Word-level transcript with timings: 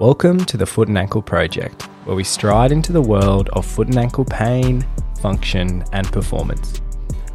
Welcome 0.00 0.46
to 0.46 0.56
the 0.56 0.64
Foot 0.64 0.88
and 0.88 0.96
Ankle 0.96 1.20
Project, 1.20 1.82
where 2.06 2.16
we 2.16 2.24
stride 2.24 2.72
into 2.72 2.90
the 2.90 3.02
world 3.02 3.50
of 3.50 3.66
foot 3.66 3.88
and 3.88 3.98
ankle 3.98 4.24
pain, 4.24 4.82
function, 5.20 5.84
and 5.92 6.10
performance. 6.10 6.80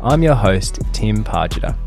I'm 0.02 0.24
your 0.24 0.34
host, 0.34 0.79
Tim 0.92 1.24
Pargeter. 1.24 1.78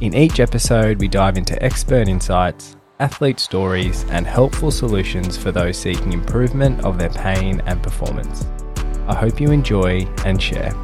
In 0.00 0.12
each 0.12 0.40
episode, 0.40 0.98
we 0.98 1.06
dive 1.06 1.38
into 1.38 1.62
expert 1.62 2.08
insights, 2.08 2.76
athlete 2.98 3.38
stories, 3.38 4.02
and 4.10 4.26
helpful 4.26 4.72
solutions 4.72 5.36
for 5.36 5.52
those 5.52 5.78
seeking 5.78 6.12
improvement 6.12 6.84
of 6.84 6.98
their 6.98 7.10
pain 7.10 7.62
and 7.66 7.80
performance. 7.80 8.44
I 9.06 9.14
hope 9.14 9.40
you 9.40 9.52
enjoy 9.52 10.08
and 10.24 10.42
share. 10.42 10.74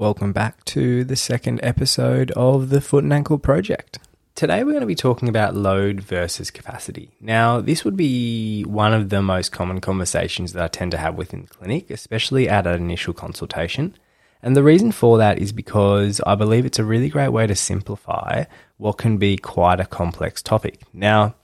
Welcome 0.00 0.32
back 0.32 0.64
to 0.64 1.04
the 1.04 1.14
second 1.14 1.60
episode 1.62 2.30
of 2.30 2.70
the 2.70 2.80
Foot 2.80 3.04
and 3.04 3.12
Ankle 3.12 3.36
Project. 3.36 3.98
Today 4.34 4.64
we're 4.64 4.72
going 4.72 4.80
to 4.80 4.86
be 4.86 4.94
talking 4.94 5.28
about 5.28 5.54
load 5.54 6.00
versus 6.00 6.50
capacity. 6.50 7.10
Now, 7.20 7.60
this 7.60 7.84
would 7.84 7.98
be 7.98 8.62
one 8.62 8.94
of 8.94 9.10
the 9.10 9.20
most 9.20 9.52
common 9.52 9.78
conversations 9.82 10.54
that 10.54 10.64
I 10.64 10.68
tend 10.68 10.92
to 10.92 10.96
have 10.96 11.16
within 11.16 11.42
the 11.42 11.48
clinic, 11.48 11.90
especially 11.90 12.48
at 12.48 12.66
an 12.66 12.80
initial 12.80 13.12
consultation. 13.12 13.94
And 14.42 14.56
the 14.56 14.62
reason 14.62 14.90
for 14.90 15.18
that 15.18 15.38
is 15.38 15.52
because 15.52 16.22
I 16.26 16.34
believe 16.34 16.64
it's 16.64 16.78
a 16.78 16.84
really 16.84 17.10
great 17.10 17.28
way 17.28 17.46
to 17.46 17.54
simplify 17.54 18.44
what 18.78 18.96
can 18.96 19.18
be 19.18 19.36
quite 19.36 19.80
a 19.80 19.84
complex 19.84 20.40
topic. 20.40 20.80
Now, 20.94 21.34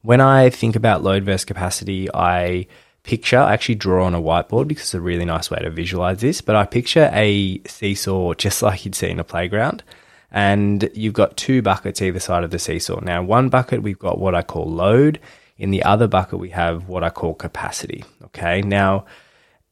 when 0.00 0.22
I 0.22 0.48
think 0.48 0.74
about 0.74 1.02
load 1.02 1.24
versus 1.24 1.44
capacity, 1.44 2.08
I 2.14 2.66
picture, 3.02 3.38
I 3.38 3.52
actually 3.52 3.76
draw 3.76 4.04
on 4.04 4.14
a 4.14 4.20
whiteboard 4.20 4.68
because 4.68 4.84
it's 4.84 4.94
a 4.94 5.00
really 5.00 5.24
nice 5.24 5.50
way 5.50 5.58
to 5.58 5.70
visualize 5.70 6.20
this, 6.20 6.40
but 6.40 6.56
I 6.56 6.64
picture 6.64 7.10
a 7.12 7.60
seesaw 7.66 8.34
just 8.34 8.62
like 8.62 8.84
you'd 8.84 8.94
see 8.94 9.08
in 9.08 9.20
a 9.20 9.24
playground. 9.24 9.82
And 10.32 10.88
you've 10.94 11.14
got 11.14 11.36
two 11.36 11.60
buckets 11.60 12.00
either 12.00 12.20
side 12.20 12.44
of 12.44 12.52
the 12.52 12.58
seesaw. 12.58 13.00
Now, 13.00 13.20
one 13.22 13.48
bucket 13.48 13.82
we've 13.82 13.98
got 13.98 14.18
what 14.18 14.34
I 14.34 14.42
call 14.42 14.70
load. 14.70 15.18
In 15.58 15.72
the 15.72 15.82
other 15.82 16.06
bucket, 16.06 16.38
we 16.38 16.50
have 16.50 16.88
what 16.88 17.02
I 17.02 17.10
call 17.10 17.34
capacity. 17.34 18.04
Okay. 18.26 18.62
Now, 18.62 19.06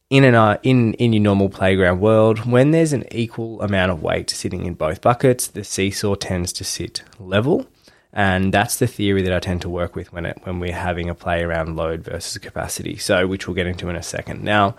in 0.09 0.23
an 0.23 0.35
uh, 0.35 0.57
in 0.63 0.95
in 0.95 1.13
your 1.13 1.21
normal 1.21 1.49
playground 1.49 2.01
world, 2.01 2.45
when 2.45 2.71
there's 2.71 2.93
an 2.93 3.05
equal 3.11 3.61
amount 3.61 3.91
of 3.91 4.01
weight 4.01 4.29
sitting 4.29 4.65
in 4.65 4.73
both 4.73 5.01
buckets, 5.01 5.47
the 5.47 5.63
seesaw 5.63 6.15
tends 6.15 6.51
to 6.53 6.63
sit 6.63 7.03
level 7.19 7.67
and 8.11 8.53
that's 8.53 8.77
the 8.77 8.87
theory 8.87 9.21
that 9.21 9.33
I 9.33 9.39
tend 9.39 9.61
to 9.61 9.69
work 9.69 9.95
with 9.95 10.11
when 10.11 10.25
it 10.25 10.39
when 10.43 10.59
we're 10.59 10.73
having 10.73 11.09
a 11.09 11.15
play 11.15 11.43
around 11.43 11.75
load 11.75 12.03
versus 12.03 12.37
capacity. 12.39 12.97
So, 12.97 13.27
which 13.27 13.47
we'll 13.47 13.55
get 13.55 13.67
into 13.67 13.89
in 13.89 13.95
a 13.95 14.03
second. 14.03 14.43
Now, 14.43 14.75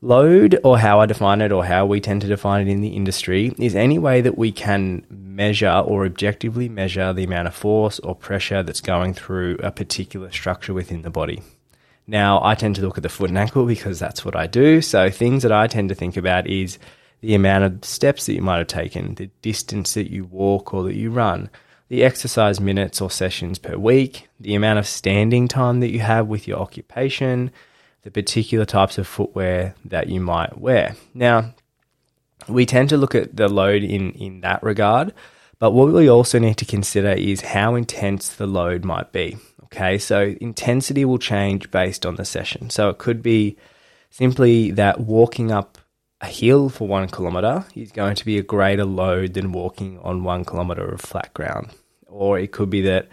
load, 0.00 0.58
or 0.64 0.78
how 0.78 1.00
I 1.00 1.06
define 1.06 1.42
it, 1.42 1.52
or 1.52 1.64
how 1.64 1.84
we 1.84 2.00
tend 2.00 2.22
to 2.22 2.28
define 2.28 2.66
it 2.66 2.70
in 2.70 2.80
the 2.80 2.96
industry, 2.96 3.54
is 3.58 3.74
any 3.74 3.98
way 3.98 4.22
that 4.22 4.38
we 4.38 4.50
can 4.50 5.04
measure 5.10 5.82
or 5.84 6.06
objectively 6.06 6.68
measure 6.68 7.12
the 7.12 7.24
amount 7.24 7.48
of 7.48 7.54
force 7.54 7.98
or 7.98 8.14
pressure 8.14 8.62
that's 8.62 8.80
going 8.80 9.12
through 9.12 9.58
a 9.62 9.70
particular 9.70 10.30
structure 10.30 10.72
within 10.72 11.02
the 11.02 11.10
body. 11.10 11.42
Now, 12.06 12.42
I 12.42 12.54
tend 12.54 12.76
to 12.76 12.82
look 12.82 12.98
at 12.98 13.02
the 13.02 13.08
foot 13.08 13.30
and 13.30 13.38
ankle 13.38 13.66
because 13.66 13.98
that's 13.98 14.24
what 14.24 14.36
I 14.36 14.46
do. 14.46 14.80
So, 14.80 15.10
things 15.10 15.42
that 15.42 15.52
I 15.52 15.66
tend 15.66 15.90
to 15.90 15.94
think 15.94 16.16
about 16.16 16.46
is 16.46 16.78
the 17.20 17.34
amount 17.34 17.64
of 17.64 17.84
steps 17.84 18.24
that 18.26 18.34
you 18.34 18.42
might 18.42 18.58
have 18.58 18.66
taken, 18.66 19.14
the 19.14 19.30
distance 19.42 19.94
that 19.94 20.10
you 20.10 20.24
walk 20.24 20.74
or 20.74 20.82
that 20.84 20.94
you 20.94 21.10
run, 21.10 21.50
the 21.94 22.02
exercise 22.02 22.60
minutes 22.60 23.00
or 23.00 23.08
sessions 23.08 23.56
per 23.56 23.76
week, 23.76 24.28
the 24.40 24.56
amount 24.56 24.80
of 24.80 24.86
standing 24.86 25.46
time 25.46 25.78
that 25.78 25.92
you 25.92 26.00
have 26.00 26.26
with 26.26 26.48
your 26.48 26.58
occupation, 26.58 27.52
the 28.02 28.10
particular 28.10 28.64
types 28.64 28.98
of 28.98 29.06
footwear 29.06 29.76
that 29.84 30.08
you 30.08 30.20
might 30.20 30.58
wear. 30.58 30.96
Now, 31.14 31.54
we 32.48 32.66
tend 32.66 32.88
to 32.88 32.96
look 32.96 33.14
at 33.14 33.36
the 33.36 33.48
load 33.48 33.84
in, 33.84 34.10
in 34.14 34.40
that 34.40 34.60
regard, 34.64 35.14
but 35.60 35.70
what 35.70 35.92
we 35.92 36.10
also 36.10 36.40
need 36.40 36.56
to 36.56 36.64
consider 36.64 37.12
is 37.12 37.42
how 37.42 37.76
intense 37.76 38.28
the 38.28 38.48
load 38.48 38.84
might 38.84 39.12
be. 39.12 39.36
Okay, 39.66 39.96
so 39.96 40.34
intensity 40.40 41.04
will 41.04 41.18
change 41.18 41.70
based 41.70 42.04
on 42.04 42.16
the 42.16 42.24
session. 42.24 42.70
So 42.70 42.88
it 42.88 42.98
could 42.98 43.22
be 43.22 43.56
simply 44.10 44.72
that 44.72 44.98
walking 44.98 45.52
up 45.52 45.78
a 46.20 46.26
hill 46.26 46.70
for 46.70 46.88
one 46.88 47.06
kilometer 47.06 47.66
is 47.76 47.92
going 47.92 48.16
to 48.16 48.24
be 48.24 48.36
a 48.36 48.42
greater 48.42 48.84
load 48.84 49.34
than 49.34 49.52
walking 49.52 50.00
on 50.00 50.24
one 50.24 50.44
kilometer 50.44 50.84
of 50.92 51.00
flat 51.00 51.32
ground. 51.34 51.70
Or 52.14 52.38
it 52.38 52.52
could 52.52 52.70
be 52.70 52.80
that 52.82 53.08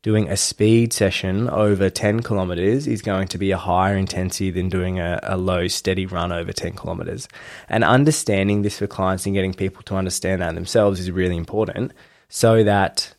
doing 0.00 0.28
a 0.28 0.36
speed 0.36 0.92
session 0.92 1.50
over 1.50 1.90
10 1.90 2.20
kilometers 2.20 2.86
is 2.86 3.02
going 3.02 3.28
to 3.28 3.38
be 3.38 3.50
a 3.50 3.58
higher 3.58 3.96
intensity 3.96 4.50
than 4.50 4.70
doing 4.70 4.98
a, 4.98 5.20
a, 5.24 5.36
low, 5.36 5.68
steady 5.68 6.06
run 6.06 6.32
over 6.32 6.52
10 6.52 6.72
kilometers. 6.72 7.28
And 7.68 7.84
understanding 7.84 8.62
this 8.62 8.78
for 8.78 8.86
clients 8.86 9.26
and 9.26 9.34
getting 9.34 9.52
people 9.52 9.82
to 9.82 9.96
understand 9.96 10.40
that 10.40 10.54
themselves 10.54 11.00
is 11.00 11.10
really 11.10 11.36
important 11.36 11.92
so 12.28 12.64
that 12.64 13.14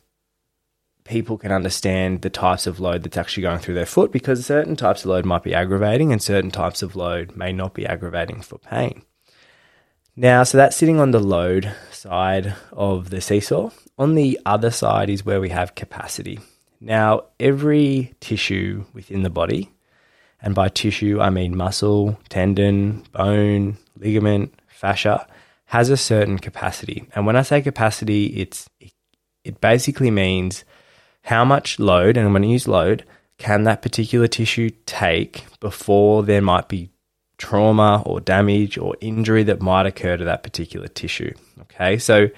people 1.04 1.38
can 1.38 1.52
understand 1.52 2.22
the 2.22 2.30
types 2.30 2.66
of 2.66 2.80
load 2.80 3.04
that's 3.04 3.16
actually 3.16 3.42
going 3.42 3.60
through 3.60 3.74
their 3.74 3.86
foot 3.86 4.10
because 4.10 4.44
certain 4.44 4.74
types 4.74 5.04
of 5.04 5.10
load 5.10 5.24
might 5.24 5.44
be 5.44 5.54
aggravating 5.54 6.10
and 6.10 6.20
certain 6.20 6.50
types 6.50 6.82
of 6.82 6.96
load 6.96 7.36
may 7.36 7.52
not 7.52 7.74
be 7.74 7.86
aggravating 7.86 8.42
for 8.42 8.58
pain. 8.58 9.02
Now, 10.20 10.42
so 10.42 10.58
that's 10.58 10.74
sitting 10.74 10.98
on 10.98 11.12
the 11.12 11.20
load 11.20 11.72
side 11.92 12.56
of 12.72 13.10
the 13.10 13.20
seesaw. 13.20 13.70
On 13.96 14.16
the 14.16 14.40
other 14.44 14.72
side 14.72 15.10
is 15.10 15.24
where 15.24 15.40
we 15.40 15.50
have 15.50 15.76
capacity. 15.76 16.40
Now, 16.80 17.26
every 17.38 18.16
tissue 18.18 18.84
within 18.92 19.22
the 19.22 19.30
body, 19.30 19.70
and 20.42 20.56
by 20.56 20.70
tissue 20.70 21.20
I 21.20 21.30
mean 21.30 21.56
muscle, 21.56 22.18
tendon, 22.30 23.04
bone, 23.12 23.78
ligament, 23.96 24.58
fascia, 24.66 25.24
has 25.66 25.88
a 25.88 25.96
certain 25.96 26.40
capacity. 26.40 27.08
And 27.14 27.24
when 27.24 27.36
I 27.36 27.42
say 27.42 27.62
capacity, 27.62 28.26
it's 28.26 28.68
it 29.44 29.60
basically 29.60 30.10
means 30.10 30.64
how 31.22 31.44
much 31.44 31.78
load, 31.78 32.16
and 32.16 32.32
when 32.32 32.42
I 32.42 32.48
use 32.48 32.66
load, 32.66 33.04
can 33.38 33.62
that 33.64 33.82
particular 33.82 34.26
tissue 34.26 34.70
take 34.84 35.44
before 35.60 36.24
there 36.24 36.42
might 36.42 36.66
be 36.66 36.90
trauma 37.38 38.02
or 38.04 38.20
damage 38.20 38.76
or 38.76 38.96
injury 39.00 39.44
that 39.44 39.62
might 39.62 39.86
occur 39.86 40.16
to 40.16 40.24
that 40.24 40.42
particular 40.42 40.88
tissue. 40.88 41.32
Okay, 41.62 41.98
so 41.98 42.28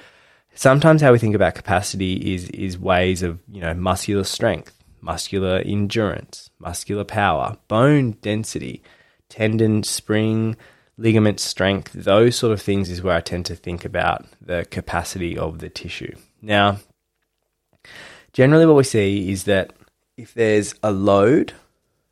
sometimes 0.55 1.01
how 1.01 1.13
we 1.13 1.19
think 1.19 1.35
about 1.35 1.55
capacity 1.55 2.35
is 2.35 2.49
is 2.51 2.79
ways 2.79 3.23
of 3.23 3.41
you 3.49 3.61
know 3.61 3.75
muscular 3.75 4.25
strength, 4.25 4.73
muscular 5.01 5.59
endurance, 5.59 6.51
muscular 6.59 7.05
power, 7.05 7.57
bone 7.67 8.13
density, 8.23 8.83
tendon 9.29 9.83
spring, 9.83 10.57
ligament 10.99 11.41
strength. 11.41 11.93
Those 11.93 12.37
sort 12.37 12.53
of 12.53 12.61
things 12.61 12.91
is 12.91 13.03
where 13.03 13.17
I 13.17 13.21
tend 13.21 13.47
to 13.47 13.57
think 13.57 13.85
about 13.85 14.27
the 14.41 14.67
capacity 14.71 15.37
of 15.37 15.59
the 15.59 15.71
tissue. 15.71 16.15
Now, 16.43 16.79
generally, 18.33 18.67
what 18.67 18.77
we 18.77 18.85
see 18.85 19.31
is 19.31 19.45
that 19.45 19.73
if 20.17 20.35
there's 20.35 20.75
a 20.83 20.93
load 20.93 21.55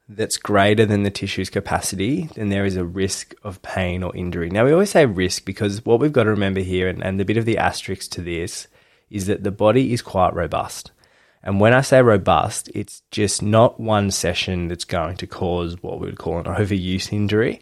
that's 0.08 0.38
greater 0.38 0.86
than 0.86 1.02
the 1.02 1.10
tissue's 1.10 1.50
capacity, 1.50 2.28
then 2.34 2.48
there 2.48 2.64
is 2.64 2.76
a 2.76 2.84
risk 2.84 3.34
of 3.42 3.60
pain 3.62 4.02
or 4.02 4.16
injury. 4.16 4.48
Now, 4.48 4.64
we 4.64 4.72
always 4.72 4.90
say 4.90 5.04
risk 5.04 5.44
because 5.44 5.84
what 5.84 6.00
we've 6.00 6.12
got 6.12 6.24
to 6.24 6.30
remember 6.30 6.60
here, 6.60 6.88
and, 6.88 7.04
and 7.04 7.20
the 7.20 7.24
bit 7.24 7.36
of 7.36 7.44
the 7.44 7.58
asterisk 7.58 8.10
to 8.12 8.22
this, 8.22 8.68
is 9.10 9.26
that 9.26 9.44
the 9.44 9.50
body 9.50 9.92
is 9.92 10.00
quite 10.00 10.34
robust. 10.34 10.92
And 11.42 11.60
when 11.60 11.72
I 11.72 11.82
say 11.82 12.02
robust, 12.02 12.70
it's 12.74 13.02
just 13.10 13.42
not 13.42 13.78
one 13.78 14.10
session 14.10 14.68
that's 14.68 14.84
going 14.84 15.16
to 15.18 15.26
cause 15.26 15.82
what 15.82 16.00
we 16.00 16.06
would 16.06 16.18
call 16.18 16.38
an 16.38 16.44
overuse 16.44 17.12
injury. 17.12 17.60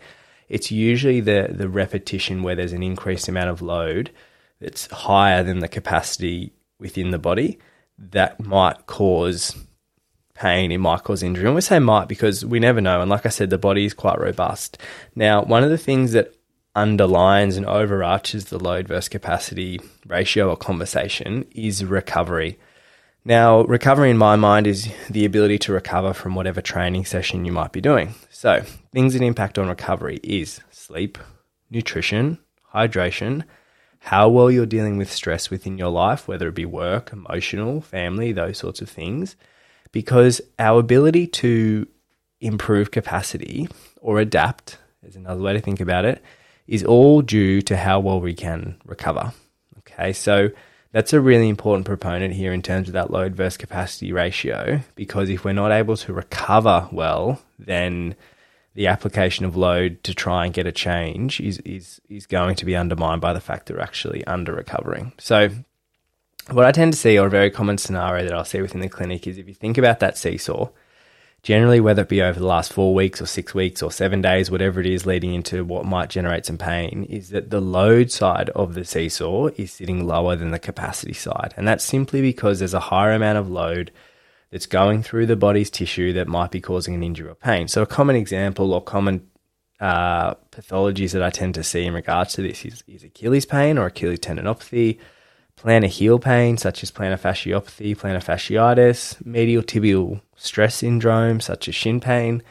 It's 0.48 0.70
usually 0.70 1.20
the, 1.20 1.48
the 1.50 1.68
repetition 1.68 2.42
where 2.42 2.54
there's 2.54 2.72
an 2.72 2.82
increased 2.82 3.28
amount 3.28 3.50
of 3.50 3.60
load 3.60 4.12
that's 4.60 4.86
higher 4.86 5.42
than 5.42 5.58
the 5.58 5.68
capacity 5.68 6.52
within 6.78 7.10
the 7.10 7.18
body 7.18 7.58
that 7.98 8.40
might 8.40 8.86
cause 8.86 9.56
pain, 10.36 10.70
it 10.70 10.78
might 10.78 11.02
cause 11.02 11.22
injury. 11.22 11.46
And 11.46 11.54
we 11.54 11.60
say 11.60 11.78
might 11.78 12.08
because 12.08 12.44
we 12.44 12.60
never 12.60 12.80
know. 12.80 13.00
And 13.00 13.10
like 13.10 13.26
I 13.26 13.30
said, 13.30 13.50
the 13.50 13.58
body 13.58 13.84
is 13.84 13.94
quite 13.94 14.20
robust. 14.20 14.78
Now, 15.14 15.42
one 15.42 15.64
of 15.64 15.70
the 15.70 15.78
things 15.78 16.12
that 16.12 16.34
underlines 16.74 17.56
and 17.56 17.66
overarches 17.66 18.46
the 18.46 18.58
load 18.58 18.86
versus 18.86 19.08
capacity 19.08 19.80
ratio 20.06 20.50
or 20.50 20.56
conversation 20.56 21.46
is 21.52 21.84
recovery. 21.84 22.58
Now, 23.24 23.62
recovery 23.62 24.10
in 24.10 24.18
my 24.18 24.36
mind 24.36 24.66
is 24.66 24.88
the 25.10 25.24
ability 25.24 25.58
to 25.60 25.72
recover 25.72 26.12
from 26.12 26.34
whatever 26.34 26.60
training 26.60 27.06
session 27.06 27.44
you 27.44 27.50
might 27.50 27.72
be 27.72 27.80
doing. 27.80 28.14
So, 28.30 28.62
things 28.92 29.14
that 29.14 29.22
impact 29.22 29.58
on 29.58 29.68
recovery 29.68 30.20
is 30.22 30.60
sleep, 30.70 31.18
nutrition, 31.70 32.38
hydration, 32.72 33.42
how 33.98 34.28
well 34.28 34.50
you're 34.50 34.66
dealing 34.66 34.98
with 34.98 35.10
stress 35.10 35.50
within 35.50 35.78
your 35.78 35.88
life, 35.88 36.28
whether 36.28 36.46
it 36.46 36.54
be 36.54 36.66
work, 36.66 37.12
emotional, 37.12 37.80
family, 37.80 38.30
those 38.30 38.58
sorts 38.58 38.80
of 38.80 38.88
things 38.88 39.34
because 39.92 40.40
our 40.58 40.80
ability 40.80 41.26
to 41.26 41.86
improve 42.40 42.90
capacity 42.90 43.68
or 44.00 44.18
adapt, 44.20 44.78
is 45.02 45.16
another 45.16 45.42
way 45.42 45.52
to 45.52 45.60
think 45.60 45.80
about 45.80 46.04
it, 46.04 46.22
is 46.66 46.84
all 46.84 47.22
due 47.22 47.62
to 47.62 47.76
how 47.76 48.00
well 48.00 48.20
we 48.20 48.34
can 48.34 48.76
recover. 48.84 49.32
Okay, 49.78 50.12
so 50.12 50.50
that's 50.92 51.12
a 51.12 51.20
really 51.20 51.48
important 51.48 51.86
proponent 51.86 52.34
here 52.34 52.52
in 52.52 52.62
terms 52.62 52.88
of 52.88 52.94
that 52.94 53.10
load 53.10 53.34
versus 53.34 53.56
capacity 53.56 54.12
ratio 54.12 54.80
because 54.94 55.30
if 55.30 55.44
we're 55.44 55.52
not 55.52 55.70
able 55.70 55.96
to 55.96 56.12
recover 56.12 56.88
well, 56.90 57.40
then 57.58 58.14
the 58.74 58.86
application 58.86 59.44
of 59.44 59.56
load 59.56 60.02
to 60.04 60.14
try 60.14 60.44
and 60.44 60.54
get 60.54 60.66
a 60.66 60.72
change 60.72 61.40
is 61.40 61.58
is 61.60 62.00
is 62.08 62.26
going 62.26 62.54
to 62.56 62.64
be 62.64 62.76
undermined 62.76 63.20
by 63.20 63.32
the 63.32 63.40
fact 63.40 63.66
that 63.66 63.76
we're 63.76 63.82
actually 63.82 64.24
under 64.26 64.54
recovering. 64.54 65.12
So 65.18 65.50
what 66.50 66.64
I 66.64 66.72
tend 66.72 66.92
to 66.92 66.98
see, 66.98 67.18
or 67.18 67.26
a 67.26 67.30
very 67.30 67.50
common 67.50 67.78
scenario 67.78 68.24
that 68.24 68.32
I'll 68.32 68.44
see 68.44 68.60
within 68.60 68.80
the 68.80 68.88
clinic, 68.88 69.26
is 69.26 69.38
if 69.38 69.48
you 69.48 69.54
think 69.54 69.78
about 69.78 70.00
that 70.00 70.16
seesaw, 70.16 70.68
generally, 71.42 71.80
whether 71.80 72.02
it 72.02 72.08
be 72.08 72.22
over 72.22 72.38
the 72.38 72.46
last 72.46 72.72
four 72.72 72.94
weeks 72.94 73.20
or 73.20 73.26
six 73.26 73.52
weeks 73.54 73.82
or 73.82 73.90
seven 73.90 74.22
days, 74.22 74.50
whatever 74.50 74.80
it 74.80 74.86
is 74.86 75.06
leading 75.06 75.34
into 75.34 75.64
what 75.64 75.84
might 75.84 76.08
generate 76.08 76.46
some 76.46 76.58
pain, 76.58 77.04
is 77.04 77.30
that 77.30 77.50
the 77.50 77.60
load 77.60 78.12
side 78.12 78.50
of 78.50 78.74
the 78.74 78.84
seesaw 78.84 79.48
is 79.56 79.72
sitting 79.72 80.06
lower 80.06 80.36
than 80.36 80.52
the 80.52 80.58
capacity 80.58 81.12
side. 81.12 81.52
And 81.56 81.66
that's 81.66 81.84
simply 81.84 82.22
because 82.22 82.60
there's 82.60 82.74
a 82.74 82.80
higher 82.80 83.12
amount 83.12 83.38
of 83.38 83.50
load 83.50 83.90
that's 84.50 84.66
going 84.66 85.02
through 85.02 85.26
the 85.26 85.36
body's 85.36 85.70
tissue 85.70 86.12
that 86.12 86.28
might 86.28 86.52
be 86.52 86.60
causing 86.60 86.94
an 86.94 87.02
injury 87.02 87.28
or 87.28 87.34
pain. 87.34 87.66
So, 87.66 87.82
a 87.82 87.86
common 87.86 88.14
example 88.14 88.72
or 88.72 88.80
common 88.80 89.28
uh, 89.80 90.34
pathologies 90.52 91.10
that 91.10 91.22
I 91.22 91.30
tend 91.30 91.54
to 91.56 91.64
see 91.64 91.84
in 91.84 91.92
regards 91.92 92.34
to 92.34 92.42
this 92.42 92.64
is, 92.64 92.84
is 92.86 93.02
Achilles 93.02 93.44
pain 93.44 93.76
or 93.76 93.86
Achilles 93.86 94.20
tendinopathy 94.20 94.98
plantar 95.56 95.88
heel 95.88 96.18
pain, 96.18 96.56
such 96.56 96.82
as 96.82 96.90
plantar 96.90 97.18
fasciopathy, 97.18 97.96
plantar 97.96 98.22
fasciitis, 98.22 99.24
medial 99.24 99.62
tibial 99.62 100.20
stress 100.36 100.76
syndrome, 100.76 101.40
such 101.40 101.68
as 101.68 101.74
shin 101.74 102.00
pain. 102.00 102.42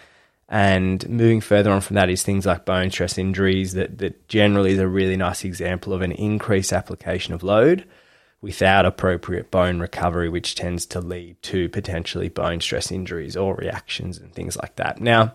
And 0.48 1.08
moving 1.10 1.42
further 1.42 1.72
on 1.72 1.82
from 1.82 1.96
that 1.96 2.10
is 2.10 2.24
things 2.24 2.46
like 2.46 2.66
bone 2.66 2.92
stress 2.92 3.18
injuries, 3.18 3.74
that, 3.74 3.98
that 3.98 4.28
generally 4.28 4.74
is 4.74 4.80
a 4.80 4.88
really 4.88 5.18
nice 5.18 5.44
example 5.44 5.94
of 5.94 6.02
an 6.02 6.12
increased 6.12 6.74
application 6.74 7.34
of 7.34 7.44
load 7.44 7.86
without 8.42 8.86
appropriate 8.86 9.50
bone 9.50 9.80
recovery, 9.80 10.30
which 10.30 10.54
tends 10.54 10.86
to 10.86 11.00
lead 11.00 11.42
to 11.42 11.68
potentially 11.70 12.30
bone 12.30 12.62
stress 12.62 12.92
injuries 12.92 13.36
or 13.36 13.56
reactions 13.56 14.20
and 14.20 14.34
things 14.34 14.56
like 14.56 14.76
that. 14.76 15.02
Now, 15.02 15.34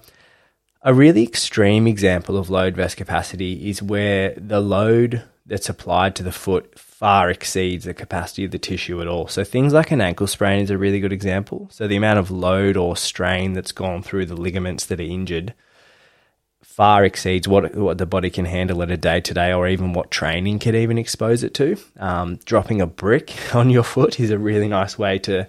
a 0.82 0.94
really 0.94 1.24
extreme 1.24 1.86
example 1.86 2.36
of 2.36 2.50
load 2.50 2.76
versus 2.76 2.94
capacity 2.94 3.68
is 3.68 3.82
where 3.82 4.34
the 4.36 4.60
load 4.60 5.24
that's 5.50 5.68
applied 5.68 6.14
to 6.14 6.22
the 6.22 6.32
foot 6.32 6.78
far 6.78 7.28
exceeds 7.28 7.84
the 7.84 7.92
capacity 7.92 8.44
of 8.44 8.52
the 8.52 8.58
tissue 8.58 9.00
at 9.00 9.08
all. 9.08 9.26
So 9.26 9.42
things 9.42 9.72
like 9.72 9.90
an 9.90 10.00
ankle 10.00 10.28
sprain 10.28 10.60
is 10.60 10.70
a 10.70 10.78
really 10.78 11.00
good 11.00 11.12
example. 11.12 11.68
So 11.72 11.88
the 11.88 11.96
amount 11.96 12.20
of 12.20 12.30
load 12.30 12.76
or 12.76 12.96
strain 12.96 13.52
that's 13.52 13.72
gone 13.72 14.02
through 14.02 14.26
the 14.26 14.36
ligaments 14.36 14.86
that 14.86 15.00
are 15.00 15.02
injured 15.02 15.52
far 16.62 17.04
exceeds 17.04 17.48
what 17.48 17.74
what 17.74 17.98
the 17.98 18.06
body 18.06 18.30
can 18.30 18.44
handle 18.44 18.80
at 18.82 18.92
a 18.92 18.96
day 18.96 19.20
to 19.20 19.34
day, 19.34 19.52
or 19.52 19.66
even 19.66 19.92
what 19.92 20.10
training 20.10 20.60
could 20.60 20.76
even 20.76 20.98
expose 20.98 21.42
it 21.42 21.52
to. 21.54 21.76
Um, 21.98 22.36
dropping 22.44 22.80
a 22.80 22.86
brick 22.86 23.34
on 23.54 23.70
your 23.70 23.82
foot 23.82 24.20
is 24.20 24.30
a 24.30 24.38
really 24.38 24.68
nice 24.68 24.96
way 24.96 25.18
to 25.20 25.48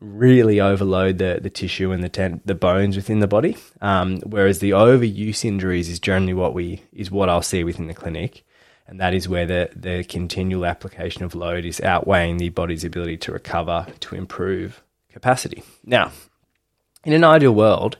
really 0.00 0.60
overload 0.60 1.18
the, 1.18 1.38
the 1.40 1.50
tissue 1.50 1.92
and 1.92 2.02
the 2.02 2.08
ten, 2.08 2.40
the 2.46 2.54
bones 2.54 2.96
within 2.96 3.20
the 3.20 3.28
body. 3.28 3.58
Um, 3.82 4.20
whereas 4.20 4.60
the 4.60 4.70
overuse 4.70 5.44
injuries 5.44 5.90
is 5.90 6.00
generally 6.00 6.34
what 6.34 6.54
we 6.54 6.82
is 6.94 7.10
what 7.10 7.28
I'll 7.28 7.42
see 7.42 7.62
within 7.62 7.88
the 7.88 7.94
clinic 7.94 8.44
and 8.86 9.00
that 9.00 9.14
is 9.14 9.28
where 9.28 9.46
the, 9.46 9.70
the 9.74 10.04
continual 10.04 10.66
application 10.66 11.24
of 11.24 11.34
load 11.34 11.64
is 11.64 11.80
outweighing 11.80 12.36
the 12.38 12.50
body's 12.50 12.84
ability 12.84 13.16
to 13.18 13.32
recover 13.32 13.86
to 14.00 14.14
improve 14.14 14.82
capacity. 15.10 15.62
Now, 15.84 16.12
in 17.04 17.12
an 17.12 17.24
ideal 17.24 17.54
world, 17.54 17.96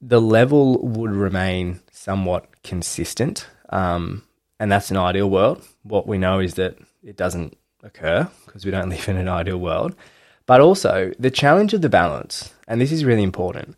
the 0.00 0.20
level 0.20 0.78
would 0.82 1.12
remain 1.12 1.80
somewhat 1.90 2.46
consistent, 2.62 3.46
um, 3.68 4.22
and 4.58 4.70
that's 4.70 4.90
an 4.90 4.96
ideal 4.96 5.28
world. 5.28 5.62
What 5.82 6.06
we 6.06 6.18
know 6.18 6.40
is 6.40 6.54
that 6.54 6.76
it 7.02 7.16
doesn't 7.16 7.56
occur 7.82 8.28
because 8.46 8.64
we 8.64 8.70
don't 8.70 8.88
live 8.88 9.08
in 9.08 9.16
an 9.16 9.28
ideal 9.28 9.58
world. 9.58 9.94
But 10.46 10.60
also, 10.60 11.12
the 11.18 11.30
challenge 11.30 11.72
of 11.72 11.82
the 11.82 11.88
balance, 11.88 12.52
and 12.66 12.80
this 12.80 12.92
is 12.92 13.04
really 13.04 13.22
important, 13.22 13.76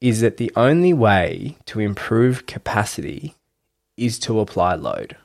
is 0.00 0.20
that 0.20 0.36
the 0.36 0.52
only 0.56 0.92
way 0.92 1.56
to 1.66 1.80
improve 1.80 2.46
capacity 2.46 3.34
is 3.96 4.18
to 4.18 4.40
apply 4.40 4.74
load. 4.74 5.16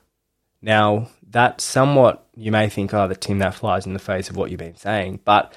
Now, 0.62 1.10
that 1.30 1.62
somewhat 1.62 2.26
you 2.36 2.52
may 2.52 2.70
think, 2.70 2.94
oh, 2.94 3.08
the 3.08 3.16
Tim, 3.16 3.40
that 3.40 3.56
flies 3.56 3.86
in 3.86 3.94
the 3.94 4.00
face 4.00 4.30
of 4.30 4.36
what 4.36 4.50
you've 4.50 4.60
been 4.60 4.76
saying. 4.76 5.22
But 5.24 5.54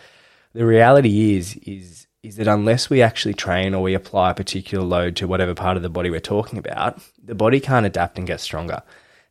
the 0.52 0.66
reality 0.66 1.36
is, 1.36 1.56
is, 1.62 2.06
is 2.22 2.36
that 2.36 2.48
unless 2.48 2.90
we 2.90 3.02
actually 3.02 3.34
train 3.34 3.74
or 3.74 3.82
we 3.82 3.94
apply 3.94 4.30
a 4.30 4.34
particular 4.34 4.84
load 4.84 5.16
to 5.16 5.26
whatever 5.26 5.54
part 5.54 5.76
of 5.76 5.82
the 5.82 5.88
body 5.88 6.10
we're 6.10 6.20
talking 6.20 6.58
about, 6.58 7.00
the 7.22 7.34
body 7.34 7.60
can't 7.60 7.86
adapt 7.86 8.18
and 8.18 8.26
get 8.26 8.40
stronger. 8.40 8.82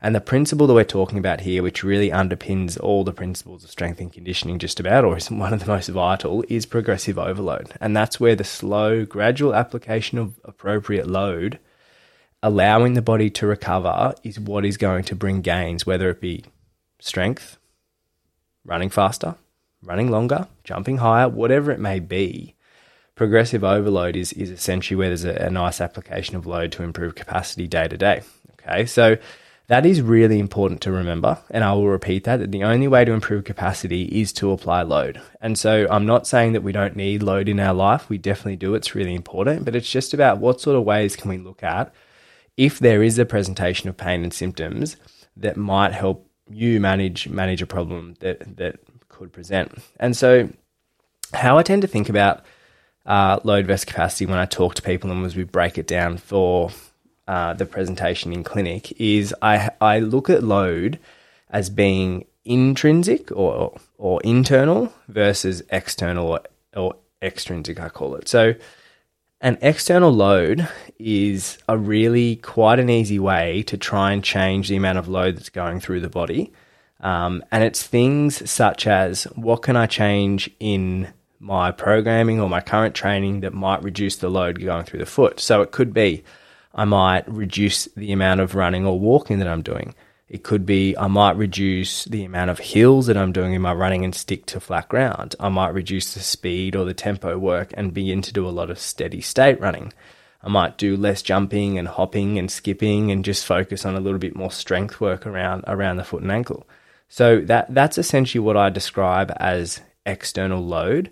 And 0.04 0.16
the 0.16 0.22
principle 0.22 0.66
that 0.66 0.74
we're 0.74 0.84
talking 0.84 1.20
about 1.20 1.42
here, 1.42 1.62
which 1.62 1.84
really 1.84 2.10
underpins 2.10 2.80
all 2.82 3.04
the 3.04 3.14
principles 3.14 3.64
of 3.64 3.70
strength 3.70 4.00
and 4.00 4.12
conditioning, 4.12 4.58
just 4.58 4.80
about, 4.80 5.06
or 5.06 5.16
is 5.16 5.30
one 5.32 5.54
of 5.54 5.60
the 5.60 5.68
most 5.68 5.90
vital, 5.90 6.44
is 6.50 6.66
progressive 6.66 7.20
overload. 7.20 7.74
And 7.80 7.96
that's 7.96 8.20
where 8.20 8.36
the 8.36 8.44
slow, 8.44 9.06
gradual 9.06 9.54
application 9.54 10.18
of 10.18 10.40
appropriate 10.44 11.08
load 11.08 11.60
allowing 12.44 12.94
the 12.94 13.02
body 13.02 13.30
to 13.30 13.48
recover 13.48 14.14
is 14.24 14.40
what 14.40 14.66
is 14.66 14.78
going 14.78 15.04
to 15.06 15.16
bring 15.16 15.42
gains, 15.42 15.86
whether 15.86 16.10
it 16.10 16.22
be 16.22 16.44
strength, 17.00 17.58
running 18.66 18.90
faster, 18.90 19.36
running 19.84 20.10
longer, 20.10 20.48
jumping 20.64 20.98
higher, 20.98 21.30
whatever 21.30 21.72
it 21.72 21.80
may 21.80 22.00
be. 22.00 22.56
Progressive 23.16 23.64
overload 23.64 24.16
is, 24.16 24.34
is 24.34 24.50
essentially 24.50 24.96
where 24.96 25.10
there's 25.10 25.26
a, 25.26 25.34
a 25.34 25.50
nice 25.50 25.82
application 25.82 26.36
of 26.36 26.48
load 26.48 26.72
to 26.72 26.84
improve 26.84 27.16
capacity 27.16 27.68
day 27.68 27.88
to 27.88 27.98
day. 27.98 28.22
Okay, 28.54 28.86
so 28.86 29.18
that 29.68 29.86
is 29.86 30.02
really 30.02 30.40
important 30.40 30.82
to 30.82 30.92
remember. 30.92 31.38
And 31.50 31.64
I 31.64 31.74
will 31.74 31.88
repeat 31.88 32.24
that, 32.24 32.38
that 32.38 32.52
the 32.52 32.64
only 32.64 32.88
way 32.88 33.06
to 33.06 33.12
improve 33.12 33.44
capacity 33.44 34.04
is 34.06 34.34
to 34.34 34.52
apply 34.52 34.82
load. 34.84 35.22
And 35.40 35.58
so 35.58 35.88
I'm 35.90 36.06
not 36.06 36.28
saying 36.28 36.54
that 36.54 36.64
we 36.64 36.72
don't 36.72 36.96
need 36.96 37.22
load 37.22 37.48
in 37.48 37.60
our 37.60 37.74
life. 37.74 38.10
We 38.10 38.18
definitely 38.18 38.58
do. 38.58 38.76
It's 38.76 38.96
really 38.96 39.14
important. 39.14 39.66
But 39.66 39.76
it's 39.76 39.90
just 39.90 40.14
about 40.14 40.40
what 40.40 40.62
sort 40.62 40.76
of 40.76 40.84
ways 40.84 41.16
can 41.16 41.30
we 41.30 41.38
look 41.38 41.64
at 41.64 41.94
if 42.58 42.80
there 42.80 43.02
is 43.04 43.18
a 43.18 43.26
presentation 43.26 43.90
of 43.90 43.98
pain 43.98 44.24
and 44.24 44.34
symptoms 44.34 44.98
that 45.38 45.58
might 45.58 45.94
help 45.94 46.30
you 46.50 46.80
manage 46.80 47.28
manage 47.30 47.62
a 47.62 47.68
problem 47.68 48.16
that 48.20 48.58
that 48.58 48.80
could 49.08 49.32
present. 49.32 49.72
And 50.00 50.16
so, 50.16 50.50
how 51.34 51.58
I 51.58 51.64
tend 51.64 51.82
to 51.84 51.88
think 51.88 52.10
about 52.10 52.44
uh, 53.06 53.40
load 53.44 53.68
versus 53.68 53.86
capacity 53.86 54.26
when 54.26 54.38
I 54.38 54.46
talk 54.46 54.76
to 54.76 54.82
people 54.82 55.12
and 55.12 55.26
as 55.26 55.36
we 55.36 55.44
break 55.44 55.78
it 55.78 55.88
down 55.88 56.18
for 56.18 56.72
uh, 57.28 57.54
the 57.54 57.66
presentation 57.66 58.34
in 58.34 58.44
clinic 58.44 59.00
is 59.00 59.34
I 59.42 59.72
I 59.80 60.00
look 60.00 60.30
at 60.30 60.44
load 60.44 61.00
as 61.50 61.70
being 61.70 62.26
intrinsic 62.46 63.32
or 63.32 63.78
or 63.98 64.22
internal 64.24 64.94
versus 65.08 65.62
external 65.70 66.28
or, 66.28 66.42
or 66.76 66.96
extrinsic. 67.22 67.80
I 67.80 67.90
call 67.90 68.16
it 68.16 68.28
so. 68.28 68.56
An 69.44 69.58
external 69.64 70.12
load 70.12 70.70
is 71.00 71.58
a 71.68 71.76
really 71.76 72.36
quite 72.36 72.78
an 72.78 72.92
easy 72.92 73.18
way 73.18 73.64
to 73.64 73.76
try 73.76 74.12
and 74.12 74.24
change 74.24 74.70
the 74.70 74.76
amount 74.76 75.00
of 75.00 75.08
load 75.08 75.36
that's 75.36 75.50
going 75.50 75.80
through 75.80 76.02
the 76.02 76.10
body. 76.10 76.54
Um, 77.00 77.44
and 77.52 77.64
it's 77.64 77.82
things 77.82 78.48
such 78.50 78.86
as 78.86 79.24
what 79.36 79.64
can 79.64 79.76
I 79.76 79.88
change 79.88 80.52
in 80.60 81.12
my 81.40 81.72
programming 81.72 82.40
or 82.40 82.48
my 82.48 82.62
current 82.62 82.94
training 82.94 83.40
that 83.40 83.52
might 83.52 83.82
reduce 83.82 84.16
the 84.16 84.30
load 84.30 84.62
going 84.62 84.86
through 84.86 85.00
the 85.00 85.08
foot. 85.08 85.40
So 85.40 85.64
it 85.64 85.72
could 85.72 85.92
be 85.92 86.24
I 86.76 86.86
might 86.86 87.28
reduce 87.28 87.86
the 87.98 88.12
amount 88.12 88.42
of 88.42 88.54
running 88.54 88.86
or 88.86 89.00
walking 89.00 89.40
that 89.40 89.48
I'm 89.48 89.64
doing. 89.64 89.96
It 90.32 90.44
could 90.44 90.66
be 90.66 90.96
I 90.98 91.08
might 91.08 91.36
reduce 91.36 92.06
the 92.06 92.24
amount 92.24 92.52
of 92.52 92.60
hills 92.60 93.08
that 93.08 93.18
I'm 93.18 93.34
doing 93.34 93.52
in 93.52 93.62
my 93.62 93.74
running 93.74 94.06
and 94.06 94.16
stick 94.16 94.46
to 94.46 94.62
flat 94.62 94.88
ground. 94.88 95.36
I 95.42 95.50
might 95.50 95.74
reduce 95.74 96.14
the 96.14 96.22
speed 96.22 96.74
or 96.74 96.86
the 96.86 96.94
tempo 96.94 97.38
work 97.38 97.74
and 97.74 97.94
begin 97.94 98.22
to 98.22 98.32
do 98.32 98.48
a 98.48 98.50
lot 98.50 98.70
of 98.70 98.80
steady 98.80 99.20
state 99.20 99.60
running. 99.60 99.92
I 100.42 100.48
might 100.48 100.78
do 100.78 100.96
less 100.96 101.22
jumping 101.22 101.78
and 101.78 101.86
hopping 101.86 102.40
and 102.40 102.50
skipping 102.50 103.12
and 103.12 103.26
just 103.26 103.46
focus 103.46 103.86
on 103.86 103.98
a 103.98 104.00
little 104.00 104.20
bit 104.20 104.34
more 104.34 104.52
strength 104.52 105.02
work 105.02 105.28
around 105.28 105.66
around 105.68 105.98
the 105.98 106.06
foot 106.06 106.22
and 106.22 106.32
ankle. 106.32 106.66
So 107.10 107.42
that 107.42 107.74
that's 107.74 107.98
essentially 107.98 108.40
what 108.40 108.56
I 108.56 108.70
describe 108.70 109.34
as 109.36 109.82
external 110.06 110.64
load 110.64 111.12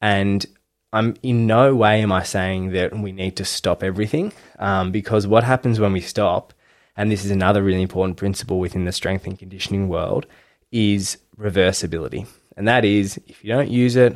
and 0.00 0.46
I'm 0.92 1.16
in 1.24 1.48
no 1.48 1.74
way 1.74 2.02
am 2.02 2.12
I 2.12 2.22
saying 2.22 2.70
that 2.70 2.96
we 2.96 3.10
need 3.10 3.34
to 3.38 3.44
stop 3.44 3.82
everything 3.82 4.32
um, 4.60 4.92
because 4.92 5.26
what 5.26 5.42
happens 5.42 5.80
when 5.80 5.92
we 5.92 6.00
stop 6.00 6.54
and 7.00 7.10
this 7.10 7.24
is 7.24 7.30
another 7.30 7.62
really 7.62 7.80
important 7.80 8.18
principle 8.18 8.58
within 8.58 8.84
the 8.84 8.92
strength 8.92 9.26
and 9.26 9.38
conditioning 9.38 9.88
world, 9.88 10.26
is 10.70 11.16
reversibility. 11.38 12.26
And 12.58 12.68
that 12.68 12.84
is 12.84 13.18
if 13.26 13.42
you 13.42 13.48
don't 13.48 13.70
use 13.70 13.96
it, 13.96 14.14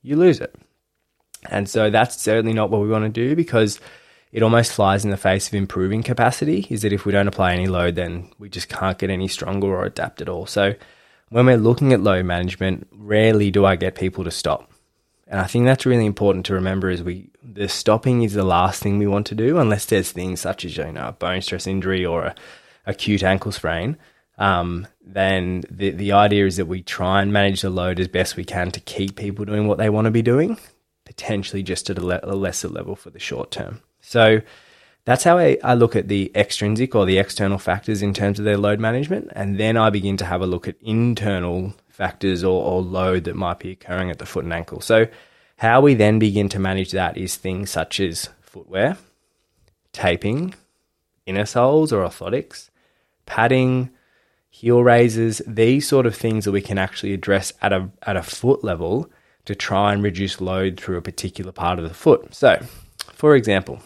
you 0.00 0.16
lose 0.16 0.40
it. 0.40 0.54
And 1.50 1.68
so 1.68 1.90
that's 1.90 2.18
certainly 2.18 2.54
not 2.54 2.70
what 2.70 2.80
we 2.80 2.88
want 2.88 3.04
to 3.04 3.10
do 3.10 3.36
because 3.36 3.78
it 4.32 4.42
almost 4.42 4.72
flies 4.72 5.04
in 5.04 5.10
the 5.10 5.18
face 5.18 5.48
of 5.48 5.54
improving 5.54 6.02
capacity. 6.02 6.66
Is 6.70 6.80
that 6.80 6.94
if 6.94 7.04
we 7.04 7.12
don't 7.12 7.28
apply 7.28 7.52
any 7.52 7.66
load, 7.66 7.96
then 7.96 8.32
we 8.38 8.48
just 8.48 8.70
can't 8.70 8.96
get 8.96 9.10
any 9.10 9.28
stronger 9.28 9.66
or 9.66 9.84
adapt 9.84 10.22
at 10.22 10.30
all. 10.30 10.46
So 10.46 10.72
when 11.28 11.44
we're 11.44 11.58
looking 11.58 11.92
at 11.92 12.00
load 12.00 12.24
management, 12.24 12.88
rarely 12.90 13.50
do 13.50 13.66
I 13.66 13.76
get 13.76 13.96
people 13.96 14.24
to 14.24 14.30
stop. 14.30 14.72
And 15.28 15.40
I 15.40 15.44
think 15.44 15.66
that's 15.66 15.86
really 15.86 16.06
important 16.06 16.46
to 16.46 16.54
remember 16.54 16.88
is 16.88 17.02
we 17.02 17.30
the 17.42 17.68
stopping 17.68 18.22
is 18.22 18.32
the 18.32 18.44
last 18.44 18.82
thing 18.82 18.98
we 18.98 19.06
want 19.06 19.26
to 19.26 19.34
do 19.34 19.58
unless 19.58 19.84
there's 19.84 20.10
things 20.10 20.40
such 20.40 20.64
as 20.64 20.76
you 20.76 20.90
know 20.90 21.08
a 21.08 21.12
bone 21.12 21.42
stress 21.42 21.66
injury 21.66 22.04
or 22.04 22.24
a 22.24 22.34
acute 22.86 23.22
ankle 23.22 23.52
sprain. 23.52 23.96
Um, 24.38 24.86
then 25.04 25.64
the 25.70 25.90
the 25.90 26.12
idea 26.12 26.46
is 26.46 26.56
that 26.56 26.66
we 26.66 26.82
try 26.82 27.20
and 27.20 27.32
manage 27.32 27.60
the 27.60 27.70
load 27.70 28.00
as 28.00 28.08
best 28.08 28.36
we 28.36 28.44
can 28.44 28.70
to 28.70 28.80
keep 28.80 29.16
people 29.16 29.44
doing 29.44 29.66
what 29.66 29.78
they 29.78 29.90
want 29.90 30.06
to 30.06 30.10
be 30.10 30.22
doing, 30.22 30.58
potentially 31.04 31.62
just 31.62 31.90
at 31.90 31.98
a, 31.98 32.04
le- 32.04 32.20
a 32.22 32.34
lesser 32.34 32.68
level 32.68 32.96
for 32.96 33.10
the 33.10 33.18
short 33.18 33.50
term. 33.50 33.82
So 34.00 34.40
that's 35.04 35.24
how 35.24 35.38
I, 35.38 35.58
I 35.64 35.74
look 35.74 35.96
at 35.96 36.08
the 36.08 36.30
extrinsic 36.34 36.94
or 36.94 37.04
the 37.04 37.18
external 37.18 37.58
factors 37.58 38.00
in 38.00 38.14
terms 38.14 38.38
of 38.38 38.44
their 38.44 38.58
load 38.58 38.80
management, 38.80 39.30
and 39.32 39.58
then 39.58 39.76
I 39.76 39.90
begin 39.90 40.16
to 40.18 40.24
have 40.24 40.40
a 40.40 40.46
look 40.46 40.68
at 40.68 40.76
internal 40.80 41.74
factors 41.98 42.44
or, 42.44 42.62
or 42.62 42.80
load 42.80 43.24
that 43.24 43.34
might 43.34 43.58
be 43.58 43.72
occurring 43.72 44.08
at 44.08 44.18
the 44.18 44.24
foot 44.24 44.44
and 44.44 44.52
ankle. 44.52 44.80
So, 44.80 45.08
how 45.56 45.80
we 45.80 45.94
then 45.94 46.20
begin 46.20 46.48
to 46.50 46.60
manage 46.60 46.92
that 46.92 47.18
is 47.18 47.34
things 47.34 47.70
such 47.70 47.98
as 47.98 48.28
footwear, 48.40 48.96
taping, 49.92 50.54
inner 51.26 51.44
soles 51.44 51.92
or 51.92 52.04
orthotics, 52.04 52.70
padding, 53.26 53.90
heel 54.48 54.84
raises, 54.84 55.42
these 55.48 55.88
sort 55.88 56.06
of 56.06 56.14
things 56.14 56.44
that 56.44 56.52
we 56.52 56.62
can 56.62 56.78
actually 56.78 57.12
address 57.12 57.52
at 57.60 57.72
a 57.72 57.90
at 58.04 58.16
a 58.16 58.22
foot 58.22 58.62
level 58.62 59.10
to 59.46 59.56
try 59.56 59.92
and 59.92 60.02
reduce 60.02 60.40
load 60.40 60.78
through 60.78 60.96
a 60.96 61.02
particular 61.02 61.50
part 61.50 61.80
of 61.80 61.88
the 61.88 61.94
foot. 61.94 62.32
So, 62.32 62.62
for 63.12 63.34
example, 63.34 63.80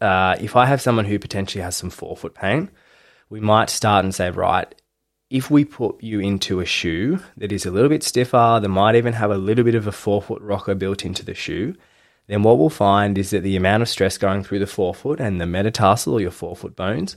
uh, 0.00 0.36
if 0.40 0.56
I 0.56 0.66
have 0.66 0.80
someone 0.82 1.04
who 1.04 1.20
potentially 1.20 1.62
has 1.62 1.76
some 1.76 1.90
forefoot 1.90 2.34
pain, 2.34 2.70
we 3.30 3.38
might 3.38 3.70
start 3.70 4.04
and 4.04 4.12
say, 4.12 4.30
right, 4.30 4.74
if 5.30 5.50
we 5.50 5.64
put 5.64 6.02
you 6.02 6.20
into 6.20 6.60
a 6.60 6.64
shoe 6.64 7.20
that 7.36 7.52
is 7.52 7.66
a 7.66 7.70
little 7.70 7.88
bit 7.88 8.02
stiffer, 8.02 8.58
that 8.60 8.68
might 8.68 8.94
even 8.94 9.14
have 9.14 9.30
a 9.30 9.38
little 9.38 9.64
bit 9.64 9.74
of 9.74 9.86
a 9.86 9.92
forefoot 9.92 10.42
rocker 10.42 10.74
built 10.74 11.04
into 11.04 11.24
the 11.24 11.34
shoe, 11.34 11.74
then 12.26 12.42
what 12.42 12.58
we'll 12.58 12.70
find 12.70 13.18
is 13.18 13.30
that 13.30 13.42
the 13.42 13.56
amount 13.56 13.82
of 13.82 13.88
stress 13.88 14.16
going 14.16 14.44
through 14.44 14.58
the 14.58 14.66
forefoot 14.66 15.20
and 15.20 15.40
the 15.40 15.46
metatarsal 15.46 16.14
or 16.14 16.20
your 16.20 16.30
forefoot 16.30 16.74
bones 16.76 17.16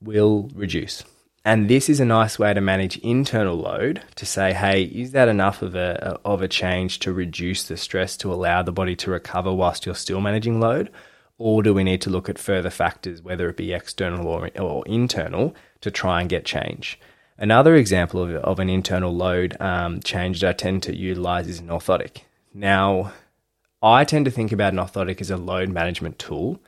will 0.00 0.50
reduce. 0.54 1.04
And 1.46 1.68
this 1.68 1.90
is 1.90 2.00
a 2.00 2.06
nice 2.06 2.38
way 2.38 2.54
to 2.54 2.60
manage 2.60 2.96
internal 2.98 3.56
load 3.56 4.02
to 4.14 4.24
say, 4.24 4.54
hey, 4.54 4.84
is 4.84 5.12
that 5.12 5.28
enough 5.28 5.60
of 5.60 5.74
a, 5.74 6.18
of 6.24 6.40
a 6.40 6.48
change 6.48 7.00
to 7.00 7.12
reduce 7.12 7.64
the 7.64 7.76
stress 7.76 8.16
to 8.18 8.32
allow 8.32 8.62
the 8.62 8.72
body 8.72 8.96
to 8.96 9.10
recover 9.10 9.52
whilst 9.52 9.84
you're 9.84 9.94
still 9.94 10.22
managing 10.22 10.58
load? 10.58 10.90
Or 11.36 11.62
do 11.62 11.74
we 11.74 11.84
need 11.84 12.00
to 12.02 12.10
look 12.10 12.28
at 12.28 12.38
further 12.38 12.70
factors, 12.70 13.20
whether 13.20 13.48
it 13.48 13.56
be 13.56 13.74
external 13.74 14.26
or, 14.26 14.48
or 14.58 14.86
internal, 14.86 15.54
to 15.82 15.90
try 15.90 16.20
and 16.20 16.30
get 16.30 16.46
change? 16.46 16.98
Another 17.36 17.74
example 17.74 18.22
of, 18.22 18.34
of 18.36 18.60
an 18.60 18.70
internal 18.70 19.14
load 19.14 19.56
um, 19.60 20.00
change 20.00 20.40
that 20.40 20.50
I 20.50 20.52
tend 20.52 20.82
to 20.84 20.96
utilize 20.96 21.48
is 21.48 21.58
an 21.58 21.68
orthotic. 21.68 22.22
Now, 22.52 23.12
I 23.82 24.04
tend 24.04 24.24
to 24.26 24.30
think 24.30 24.52
about 24.52 24.72
an 24.72 24.78
orthotic 24.78 25.20
as 25.20 25.30
a 25.30 25.36
load 25.36 25.68
management 25.68 26.18
tool. 26.18 26.60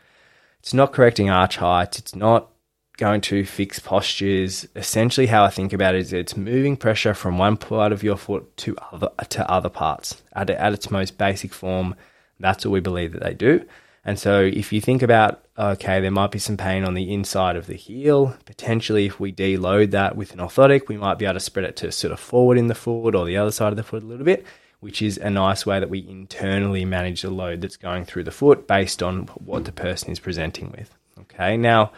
It's 0.60 0.74
not 0.74 0.92
correcting 0.92 1.30
arch 1.30 1.56
height, 1.56 1.98
it's 1.98 2.14
not 2.14 2.50
going 2.96 3.20
to 3.20 3.44
fix 3.44 3.78
postures. 3.78 4.66
Essentially, 4.74 5.26
how 5.26 5.44
I 5.44 5.50
think 5.50 5.72
about 5.72 5.94
it 5.94 6.00
is 6.00 6.12
it's 6.12 6.36
moving 6.36 6.76
pressure 6.76 7.14
from 7.14 7.38
one 7.38 7.56
part 7.56 7.92
of 7.92 8.02
your 8.02 8.16
foot 8.16 8.56
to 8.58 8.76
other 8.92 9.10
to 9.28 9.50
other 9.50 9.68
parts. 9.68 10.22
At, 10.32 10.50
at 10.50 10.72
its 10.72 10.90
most 10.90 11.16
basic 11.16 11.52
form, 11.52 11.94
that's 12.40 12.64
what 12.64 12.72
we 12.72 12.80
believe 12.80 13.12
that 13.12 13.22
they 13.22 13.34
do. 13.34 13.64
And 14.06 14.20
so, 14.20 14.40
if 14.40 14.72
you 14.72 14.80
think 14.80 15.02
about 15.02 15.42
okay, 15.58 16.00
there 16.00 16.12
might 16.12 16.30
be 16.30 16.38
some 16.38 16.56
pain 16.56 16.84
on 16.84 16.94
the 16.94 17.12
inside 17.12 17.56
of 17.56 17.66
the 17.66 17.74
heel. 17.74 18.36
Potentially, 18.44 19.06
if 19.06 19.18
we 19.18 19.32
deload 19.32 19.90
that 19.90 20.16
with 20.16 20.32
an 20.32 20.38
orthotic, 20.38 20.86
we 20.86 20.96
might 20.96 21.18
be 21.18 21.24
able 21.24 21.34
to 21.34 21.40
spread 21.40 21.64
it 21.64 21.76
to 21.76 21.90
sort 21.90 22.12
of 22.12 22.20
forward 22.20 22.56
in 22.56 22.68
the 22.68 22.74
foot 22.74 23.16
or 23.16 23.26
the 23.26 23.36
other 23.36 23.50
side 23.50 23.72
of 23.72 23.76
the 23.76 23.82
foot 23.82 24.04
a 24.04 24.06
little 24.06 24.24
bit, 24.24 24.46
which 24.78 25.02
is 25.02 25.18
a 25.18 25.28
nice 25.28 25.66
way 25.66 25.80
that 25.80 25.90
we 25.90 26.06
internally 26.08 26.84
manage 26.84 27.22
the 27.22 27.30
load 27.30 27.60
that's 27.60 27.76
going 27.76 28.04
through 28.04 28.22
the 28.22 28.30
foot 28.30 28.68
based 28.68 29.02
on 29.02 29.22
what 29.44 29.64
the 29.64 29.72
person 29.72 30.10
is 30.10 30.20
presenting 30.20 30.70
with. 30.70 30.94
Okay, 31.22 31.56
now 31.56 31.90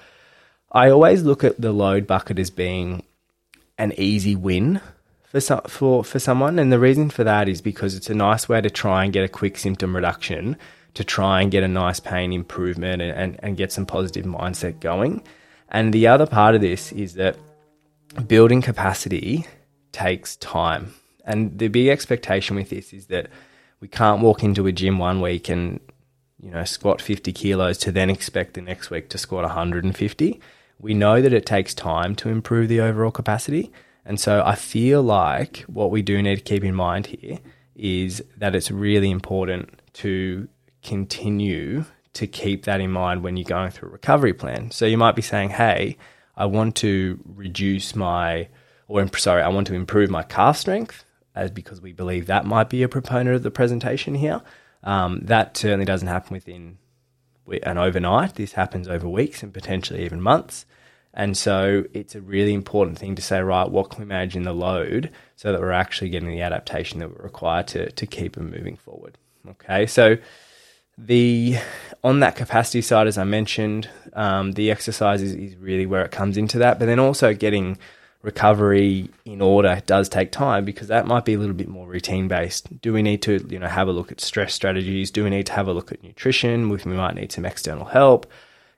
I 0.72 0.88
always 0.88 1.24
look 1.24 1.44
at 1.44 1.60
the 1.60 1.72
load 1.72 2.06
bucket 2.06 2.38
as 2.38 2.48
being 2.48 3.02
an 3.76 3.92
easy 3.98 4.34
win 4.34 4.80
for 5.24 5.40
some, 5.40 5.60
for 5.66 6.02
for 6.02 6.18
someone, 6.18 6.58
and 6.58 6.72
the 6.72 6.78
reason 6.78 7.10
for 7.10 7.24
that 7.24 7.50
is 7.50 7.60
because 7.60 7.94
it's 7.94 8.08
a 8.08 8.14
nice 8.14 8.48
way 8.48 8.62
to 8.62 8.70
try 8.70 9.04
and 9.04 9.12
get 9.12 9.24
a 9.24 9.28
quick 9.28 9.58
symptom 9.58 9.94
reduction, 9.94 10.56
to 10.98 11.04
try 11.04 11.40
and 11.40 11.50
get 11.50 11.62
a 11.62 11.68
nice 11.68 12.00
pain 12.00 12.32
improvement, 12.32 13.02
and, 13.02 13.12
and, 13.12 13.40
and 13.42 13.56
get 13.56 13.72
some 13.72 13.86
positive 13.86 14.24
mindset 14.24 14.80
going. 14.80 15.22
And 15.70 15.92
the 15.92 16.06
other 16.06 16.26
part 16.26 16.54
of 16.54 16.60
this 16.60 16.92
is 16.92 17.14
that 17.14 17.36
building 18.26 18.62
capacity 18.62 19.46
takes 19.92 20.36
time, 20.36 20.94
and 21.24 21.58
the 21.58 21.68
big 21.68 21.88
expectation 21.88 22.56
with 22.56 22.70
this 22.70 22.92
is 22.92 23.06
that 23.06 23.28
we 23.80 23.88
can't 23.88 24.22
walk 24.22 24.42
into 24.42 24.66
a 24.66 24.72
gym 24.72 24.98
one 24.98 25.20
week 25.20 25.48
and 25.48 25.80
you 26.40 26.50
know 26.50 26.64
squat 26.64 27.02
50 27.02 27.32
kilos 27.32 27.78
to 27.78 27.92
then 27.92 28.10
expect 28.10 28.54
the 28.54 28.62
next 28.62 28.90
week 28.90 29.08
to 29.10 29.18
squat 29.18 29.44
150 29.44 30.40
we 30.78 30.94
know 30.94 31.20
that 31.20 31.32
it 31.32 31.46
takes 31.46 31.74
time 31.74 32.14
to 32.16 32.28
improve 32.28 32.68
the 32.68 32.80
overall 32.80 33.10
capacity. 33.10 33.72
And 34.04 34.18
so 34.18 34.42
I 34.44 34.54
feel 34.54 35.02
like 35.02 35.58
what 35.66 35.90
we 35.90 36.02
do 36.02 36.22
need 36.22 36.36
to 36.36 36.42
keep 36.42 36.64
in 36.64 36.74
mind 36.74 37.06
here 37.06 37.38
is 37.74 38.22
that 38.36 38.54
it's 38.54 38.70
really 38.70 39.10
important 39.10 39.80
to 39.94 40.48
continue 40.82 41.84
to 42.14 42.26
keep 42.26 42.64
that 42.64 42.80
in 42.80 42.90
mind 42.90 43.22
when 43.22 43.36
you're 43.36 43.44
going 43.44 43.70
through 43.70 43.88
a 43.88 43.92
recovery 43.92 44.32
plan. 44.32 44.70
So 44.70 44.86
you 44.86 44.98
might 44.98 45.14
be 45.16 45.22
saying, 45.22 45.50
hey, 45.50 45.96
I 46.36 46.46
want 46.46 46.76
to 46.76 47.18
reduce 47.24 47.94
my, 47.94 48.48
or 48.86 49.06
sorry, 49.16 49.42
I 49.42 49.48
want 49.48 49.66
to 49.68 49.74
improve 49.74 50.10
my 50.10 50.22
calf 50.22 50.56
strength, 50.56 51.04
as 51.34 51.50
because 51.50 51.80
we 51.80 51.92
believe 51.92 52.26
that 52.26 52.44
might 52.44 52.68
be 52.68 52.82
a 52.82 52.88
proponent 52.88 53.36
of 53.36 53.42
the 53.42 53.50
presentation 53.50 54.14
here. 54.14 54.42
Um, 54.82 55.20
that 55.22 55.56
certainly 55.56 55.84
doesn't 55.84 56.08
happen 56.08 56.34
within 56.34 56.78
and 57.62 57.78
overnight. 57.78 58.34
This 58.34 58.52
happens 58.52 58.88
over 58.88 59.08
weeks 59.08 59.42
and 59.42 59.52
potentially 59.52 60.04
even 60.04 60.20
months. 60.20 60.66
And 61.14 61.36
so 61.36 61.84
it's 61.92 62.14
a 62.14 62.20
really 62.20 62.54
important 62.54 62.98
thing 62.98 63.14
to 63.14 63.22
say, 63.22 63.40
right, 63.40 63.68
what 63.68 63.90
can 63.90 64.00
we 64.00 64.06
manage 64.06 64.36
in 64.36 64.42
the 64.42 64.52
load 64.52 65.10
so 65.36 65.52
that 65.52 65.60
we're 65.60 65.72
actually 65.72 66.10
getting 66.10 66.28
the 66.28 66.42
adaptation 66.42 67.00
that 67.00 67.08
we 67.08 67.22
require 67.22 67.62
to, 67.64 67.90
to 67.90 68.06
keep 68.06 68.34
them 68.36 68.50
moving 68.50 68.76
forward. 68.76 69.18
Okay, 69.48 69.86
so 69.86 70.16
the 70.98 71.56
on 72.04 72.20
that 72.20 72.36
capacity 72.36 72.82
side, 72.82 73.06
as 73.06 73.18
I 73.18 73.24
mentioned, 73.24 73.88
um, 74.12 74.52
the 74.52 74.70
exercise 74.70 75.22
is, 75.22 75.32
is 75.32 75.56
really 75.56 75.86
where 75.86 76.04
it 76.04 76.10
comes 76.10 76.36
into 76.36 76.58
that. 76.58 76.78
But 76.78 76.86
then 76.86 76.98
also 76.98 77.32
getting 77.34 77.78
recovery 78.22 79.08
in 79.24 79.40
order 79.40 79.80
does 79.86 80.08
take 80.08 80.32
time 80.32 80.64
because 80.64 80.88
that 80.88 81.06
might 81.06 81.24
be 81.24 81.34
a 81.34 81.38
little 81.38 81.54
bit 81.54 81.68
more 81.68 81.86
routine 81.86 82.28
based. 82.28 82.80
Do 82.80 82.92
we 82.92 83.02
need 83.02 83.22
to, 83.22 83.46
you 83.48 83.58
know, 83.58 83.68
have 83.68 83.88
a 83.88 83.92
look 83.92 84.10
at 84.10 84.20
stress 84.20 84.52
strategies? 84.52 85.10
Do 85.10 85.24
we 85.24 85.30
need 85.30 85.46
to 85.46 85.52
have 85.52 85.68
a 85.68 85.72
look 85.72 85.92
at 85.92 86.02
nutrition? 86.02 86.68
We 86.68 86.78
might 86.84 87.14
need 87.14 87.32
some 87.32 87.46
external 87.46 87.84
help. 87.84 88.30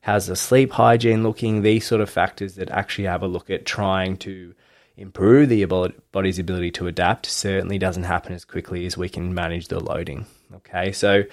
How's 0.02 0.26
the 0.26 0.36
sleep 0.36 0.72
hygiene 0.72 1.22
looking? 1.22 1.62
These 1.62 1.86
sort 1.86 2.00
of 2.00 2.08
factors 2.08 2.54
that 2.54 2.70
actually 2.70 3.04
have 3.04 3.22
a 3.22 3.28
look 3.28 3.50
at 3.50 3.66
trying 3.66 4.16
to 4.18 4.54
improve 4.96 5.48
the 5.48 5.64
body's 6.12 6.38
ability 6.38 6.70
to 6.72 6.86
adapt 6.86 7.26
certainly 7.26 7.78
doesn't 7.78 8.04
happen 8.04 8.32
as 8.32 8.44
quickly 8.44 8.86
as 8.86 8.96
we 8.96 9.08
can 9.08 9.34
manage 9.34 9.68
the 9.68 9.80
loading. 9.80 10.26
Okay, 10.54 10.92
so 10.92 11.24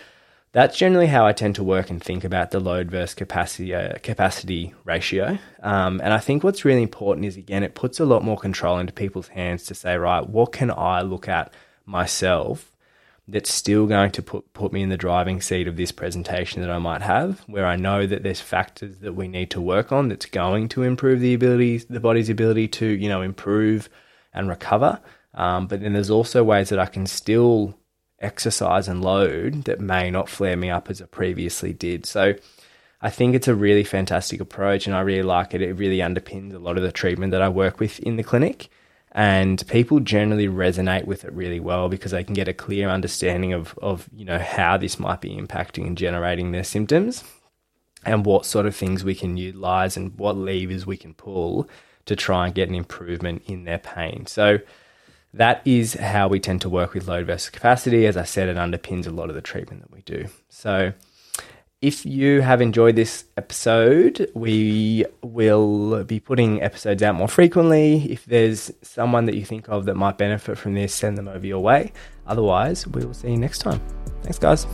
that's 0.57 0.75
generally 0.75 1.05
how 1.05 1.23
I 1.23 1.33
tend 1.33 1.53
to 1.57 1.63
work 1.63 1.91
and 1.91 2.03
think 2.03 2.23
about 2.23 2.49
the 2.49 2.59
load 2.59 2.89
versus 2.89 3.13
capacity 3.13 3.75
uh, 3.75 3.99
capacity 4.01 4.73
ratio. 4.85 5.37
Um, 5.61 6.01
and 6.03 6.11
I 6.11 6.17
think 6.17 6.43
what's 6.43 6.65
really 6.65 6.81
important 6.81 7.27
is 7.27 7.37
again, 7.37 7.61
it 7.61 7.75
puts 7.75 7.99
a 7.99 8.05
lot 8.05 8.23
more 8.23 8.37
control 8.37 8.79
into 8.79 8.91
people's 8.91 9.27
hands 9.27 9.65
to 9.65 9.75
say, 9.75 9.97
right, 9.97 10.27
what 10.27 10.53
can 10.53 10.71
I 10.71 11.01
look 11.01 11.27
at 11.27 11.53
myself 11.85 12.71
that's 13.27 13.53
still 13.53 13.85
going 13.85 14.09
to 14.13 14.23
put 14.23 14.51
put 14.53 14.73
me 14.73 14.81
in 14.81 14.89
the 14.89 14.97
driving 14.97 15.41
seat 15.41 15.67
of 15.67 15.77
this 15.77 15.91
presentation 15.91 16.63
that 16.63 16.71
I 16.71 16.79
might 16.79 17.03
have, 17.03 17.41
where 17.41 17.67
I 17.67 17.75
know 17.75 18.07
that 18.07 18.23
there's 18.23 18.41
factors 18.41 18.97
that 19.01 19.13
we 19.13 19.27
need 19.27 19.51
to 19.51 19.61
work 19.61 19.91
on 19.91 20.09
that's 20.09 20.25
going 20.25 20.69
to 20.69 20.81
improve 20.81 21.19
the 21.19 21.35
ability, 21.35 21.77
the 21.87 21.99
body's 21.99 22.31
ability 22.31 22.67
to 22.69 22.87
you 22.87 23.09
know 23.09 23.21
improve 23.21 23.89
and 24.33 24.49
recover. 24.49 25.01
Um, 25.35 25.67
but 25.67 25.81
then 25.81 25.93
there's 25.93 26.09
also 26.09 26.43
ways 26.43 26.69
that 26.69 26.79
I 26.79 26.87
can 26.87 27.05
still 27.05 27.76
exercise 28.19 28.87
and 28.87 29.01
load 29.03 29.65
that 29.65 29.79
may 29.79 30.09
not 30.09 30.29
flare 30.29 30.57
me 30.57 30.69
up 30.69 30.89
as 30.89 31.01
it 31.01 31.11
previously 31.11 31.73
did. 31.73 32.05
So 32.05 32.35
I 33.01 33.09
think 33.09 33.35
it's 33.35 33.47
a 33.47 33.55
really 33.55 33.83
fantastic 33.83 34.39
approach 34.41 34.87
and 34.87 34.95
I 34.95 35.01
really 35.01 35.23
like 35.23 35.53
it. 35.53 35.61
It 35.61 35.73
really 35.73 35.99
underpins 35.99 36.53
a 36.53 36.59
lot 36.59 36.77
of 36.77 36.83
the 36.83 36.91
treatment 36.91 37.31
that 37.31 37.41
I 37.41 37.49
work 37.49 37.79
with 37.79 37.99
in 37.99 38.15
the 38.15 38.23
clinic. 38.23 38.69
And 39.11 39.65
people 39.67 39.99
generally 39.99 40.47
resonate 40.47 41.05
with 41.05 41.23
it 41.23 41.33
really 41.33 41.59
well 41.59 41.89
because 41.89 42.11
they 42.11 42.23
can 42.23 42.33
get 42.33 42.47
a 42.47 42.53
clear 42.53 42.89
understanding 42.89 43.53
of, 43.53 43.77
of 43.81 44.07
you 44.15 44.25
know 44.25 44.37
how 44.37 44.77
this 44.77 44.99
might 44.99 45.21
be 45.21 45.35
impacting 45.35 45.87
and 45.87 45.97
generating 45.97 46.51
their 46.51 46.63
symptoms 46.63 47.23
and 48.05 48.25
what 48.25 48.45
sort 48.45 48.65
of 48.65 48.75
things 48.75 49.03
we 49.03 49.15
can 49.15 49.37
utilize 49.37 49.97
and 49.97 50.17
what 50.19 50.37
levers 50.37 50.85
we 50.85 50.97
can 50.97 51.13
pull 51.13 51.67
to 52.05 52.15
try 52.15 52.45
and 52.45 52.55
get 52.55 52.69
an 52.69 52.75
improvement 52.75 53.43
in 53.47 53.63
their 53.63 53.79
pain. 53.79 54.25
So 54.27 54.59
that 55.33 55.61
is 55.65 55.93
how 55.93 56.27
we 56.27 56.39
tend 56.39 56.61
to 56.61 56.69
work 56.69 56.93
with 56.93 57.07
load 57.07 57.27
versus 57.27 57.49
capacity. 57.49 58.05
As 58.05 58.17
I 58.17 58.23
said, 58.23 58.49
it 58.49 58.57
underpins 58.57 59.07
a 59.07 59.11
lot 59.11 59.29
of 59.29 59.35
the 59.35 59.41
treatment 59.41 59.81
that 59.81 59.91
we 59.91 60.01
do. 60.01 60.27
So, 60.49 60.93
if 61.81 62.05
you 62.05 62.41
have 62.41 62.59
enjoyed 62.59 62.95
this 62.95 63.25
episode, 63.37 64.31
we 64.33 65.05
will 65.21 66.03
be 66.03 66.19
putting 66.19 66.61
episodes 66.61 67.03
out 67.03 67.13
more 67.13 67.27
frequently. 67.27 68.11
If 68.11 68.25
there's 68.25 68.71
someone 68.81 69.25
that 69.25 69.35
you 69.35 69.45
think 69.45 69.69
of 69.69 69.85
that 69.85 69.95
might 69.95 70.17
benefit 70.17 70.57
from 70.57 70.73
this, 70.73 70.93
send 70.93 71.17
them 71.17 71.27
over 71.27 71.45
your 71.45 71.59
way. 71.61 71.93
Otherwise, 72.25 72.87
we 72.87 73.05
will 73.05 73.13
see 73.13 73.29
you 73.29 73.37
next 73.37 73.59
time. 73.59 73.79
Thanks, 74.23 74.39
guys. 74.39 74.65